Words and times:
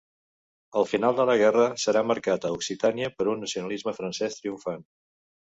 El 0.79 0.87
final 0.91 1.19
de 1.19 1.25
la 1.29 1.35
guerra 1.41 1.65
serà 1.83 2.03
marcat 2.13 2.47
a 2.47 2.51
Occitània 2.57 3.11
per 3.21 3.29
un 3.35 3.45
nacionalisme 3.47 3.95
francès 4.01 4.41
triomfant. 4.41 4.85